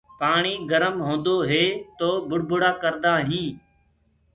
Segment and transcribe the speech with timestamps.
[0.19, 1.63] پآڻي گرم هوندو هي
[1.99, 3.55] تو بُڙبُڙآ ڪڙدآ هينٚ۔